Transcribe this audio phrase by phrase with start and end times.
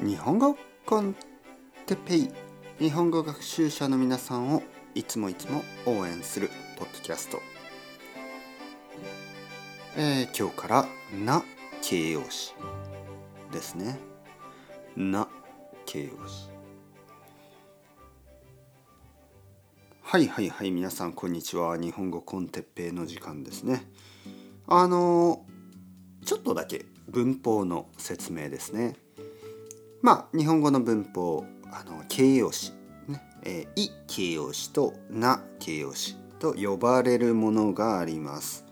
[0.00, 1.16] 日本語コン
[1.86, 2.30] テペイ
[2.78, 4.62] 日本語学習者の皆さんを
[4.94, 7.40] いつもいつも応援するポッドキャスト、
[9.96, 10.86] えー、今日から
[11.24, 11.42] 「な」
[11.82, 12.54] 形容詞
[13.50, 13.98] ですね
[14.94, 15.26] 「な」
[15.84, 16.48] 形容詞。
[20.00, 21.76] はいはいはい皆さんこんにちは。
[21.76, 23.82] 日本語コンテッペイの時間ですね。
[24.68, 25.44] あの
[26.24, 28.94] ちょっとだけ文法の説明ですね。
[30.02, 32.72] まあ日本語の文法あの形容詞
[33.06, 38.64] ね、えー、い形容詞とな形容詞と呼ばれるものがあります。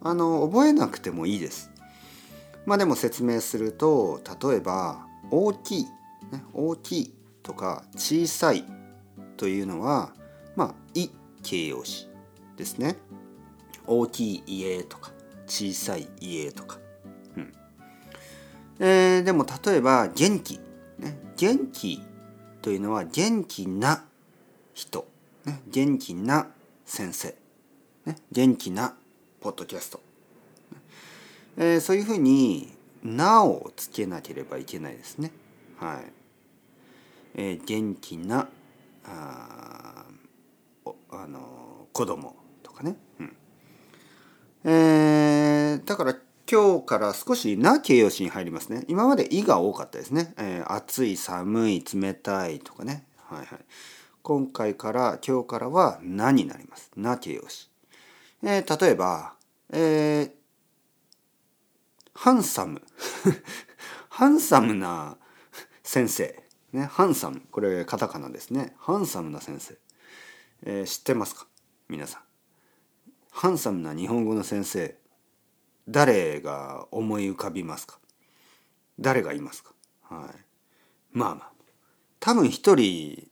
[0.00, 1.70] あの覚えなくてもいいです。
[2.66, 5.84] まあでも説明すると例えば大きい、
[6.30, 8.64] ね、大きいとか小さい
[9.36, 10.12] というのは
[10.54, 11.08] まあい
[11.42, 12.08] 形容詞
[12.56, 12.96] ですね。
[13.86, 15.12] 大きい家とか
[15.46, 16.78] 小さい家とか、
[17.36, 17.52] うん。
[18.78, 20.60] えー、でも例えば元気、
[21.38, 22.02] 元気
[22.62, 24.04] というのは元気な
[24.74, 25.06] 人、
[25.44, 26.48] ね、元気な
[26.84, 27.34] 先生、
[28.06, 28.96] ね、元気な
[29.40, 30.00] ポッドキャスト、
[31.56, 35.30] えー、そういうふうに「な」をつけなければいけないですね。
[35.78, 36.12] はい。
[37.34, 38.48] えー、元気な
[39.04, 40.04] あ
[41.10, 42.96] あの子供とかね。
[43.20, 43.36] うん
[44.64, 46.16] えー、だから
[46.50, 48.84] 今日から少しな形容詞に入りますね。
[48.88, 50.32] 今まで「い」が多かったですね。
[50.38, 53.06] えー、暑い、寒い、冷たいとかね。
[53.18, 53.58] はいはい。
[54.22, 56.90] 今回から、今日からは「な」になります。
[56.96, 57.70] な形容詞。
[58.42, 59.34] えー、例えば、
[59.68, 60.32] えー、
[62.14, 62.80] ハンサム。
[64.08, 65.18] ハンサムな
[65.82, 66.42] 先生。
[66.72, 67.42] ね、ハンサム。
[67.50, 68.74] これカタカナですね。
[68.78, 69.76] ハンサムな先生。
[70.62, 71.46] えー、知ってますか？
[71.90, 72.22] 皆さん。
[73.32, 74.98] ハンサムな日本語の先生
[75.88, 77.98] 誰が思い浮かびますか？
[79.00, 79.72] 誰がいますか？
[80.02, 80.44] はい。
[81.12, 81.52] まあまあ。
[82.20, 83.28] 多分一人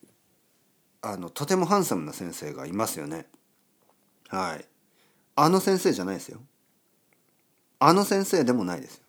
[1.03, 3.27] あのとてもハンサムな先生がいますよね。
[4.29, 4.65] はい。
[5.35, 6.41] あの先生じゃないですよ。
[7.79, 9.05] あの先生でもないですよ。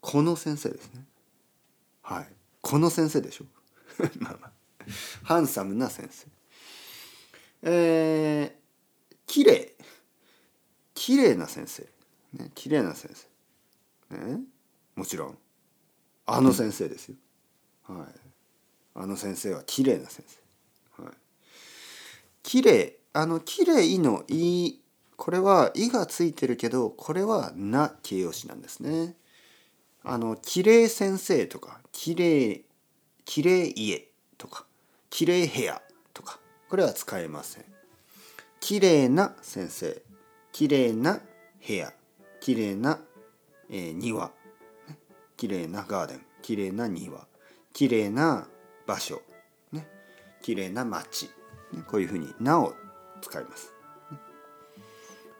[0.00, 1.04] この先生ですね。
[2.02, 2.28] はい。
[2.60, 3.46] この先生でしょ。
[4.20, 4.50] まあまあ。
[5.24, 6.26] ハンサムな先生。
[7.62, 9.74] えー、綺麗。
[11.00, 11.82] 綺麗な先生。
[12.34, 13.10] ね綺麗な先
[14.10, 14.16] 生。
[14.18, 14.40] ね
[14.94, 15.38] もちろん。
[16.26, 17.14] あの先生ですよ。
[17.84, 18.06] はい。
[18.94, 20.26] あの先生は綺麗な先
[20.96, 21.02] 生。
[21.02, 21.14] はい。
[22.42, 24.78] 綺麗あの綺麗の「い」
[25.16, 29.16] これは「い」がついてるけどこれは「な」形容詞なんですね。
[30.02, 32.66] あの綺麗先生とか綺麗
[33.24, 34.66] 綺麗家とか
[35.08, 35.80] 綺麗部屋
[36.12, 37.64] とかこれは使えません。
[38.60, 40.09] 綺麗な先生。
[40.60, 41.18] 綺麗な
[41.66, 41.90] 部屋
[42.38, 42.98] 綺麗な、
[43.70, 44.30] えー、庭
[45.38, 47.26] 綺麗なガーデン綺麗な庭
[47.72, 48.46] 綺麗な
[48.86, 49.22] 場所
[49.72, 49.88] ね
[50.42, 51.30] 綺麗な街、
[51.72, 52.74] ね、こういうふうに「な」を
[53.22, 53.72] 使います。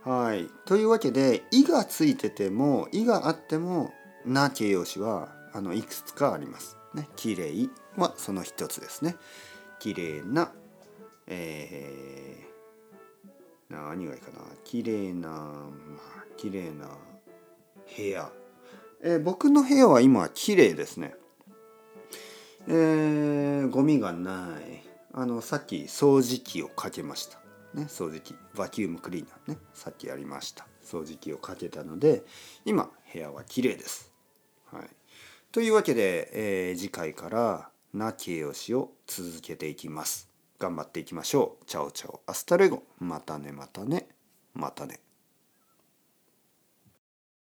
[0.04, 0.48] はい。
[0.64, 3.92] というわけで「い」がついてても「い」があっても
[4.24, 6.78] 「な」形容詞はあのいくつかあります。
[6.94, 9.16] ね、綺麗はその一つですね。
[9.80, 10.50] 綺麗な、
[11.26, 12.19] えー
[13.70, 14.38] 何がいいかな？
[14.64, 15.68] 綺麗なま
[16.18, 16.88] あ綺麗な
[17.96, 18.30] 部屋、
[19.02, 21.14] えー、僕の部屋は今綺麗ですね。
[22.68, 24.82] えー、ゴミがない。
[25.12, 27.38] あのさっき掃除機をかけました。
[27.74, 28.34] ね掃除機。
[28.54, 29.58] vacuum cleaner ね。
[29.74, 30.66] さっきやりました。
[30.84, 32.24] 掃除機をかけたので
[32.64, 34.12] 今部屋は綺麗です。
[34.72, 34.82] はい。
[35.52, 40.29] というわけで、えー、次回からな形容詞を続けていきます。
[40.60, 41.64] 頑張っていきましょう。
[41.64, 44.06] chao chao hasta luego またねまたね
[44.54, 45.00] またね。